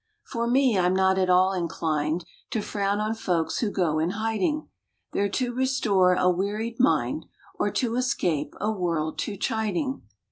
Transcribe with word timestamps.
For 0.23 0.47
me, 0.47 0.79
I 0.79 0.87
m 0.87 0.95
not 0.95 1.19
at 1.19 1.29
all 1.29 1.53
inclined 1.53 2.25
To 2.49 2.61
frown 2.63 2.99
on 2.99 3.13
folks 3.13 3.59
who 3.59 3.69
go 3.69 3.99
in 3.99 4.09
hiding, 4.17 4.67
There 5.11 5.29
to 5.29 5.53
restore 5.53 6.15
a 6.15 6.27
wearied 6.27 6.79
mind, 6.79 7.27
Or 7.59 7.69
to 7.73 7.97
escape 7.97 8.55
a 8.59 8.71
world 8.71 9.19
too 9.19 9.37
chiding. 9.37 10.01